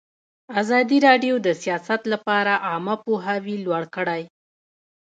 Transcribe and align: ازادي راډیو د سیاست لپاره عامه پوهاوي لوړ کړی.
ازادي 0.61 0.97
راډیو 1.07 1.33
د 1.45 1.47
سیاست 1.63 2.01
لپاره 2.13 2.53
عامه 2.67 2.95
پوهاوي 3.05 3.55
لوړ 3.65 3.83
کړی. 3.95 4.21